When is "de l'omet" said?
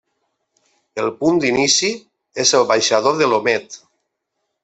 3.23-3.77